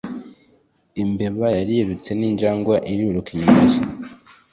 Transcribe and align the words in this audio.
Imbeba 1.03 1.47
yarirutse 1.57 2.09
ninjangwe 2.19 2.75
iriruka 2.91 3.29
inyuma 3.35 3.63
ye 3.71 3.79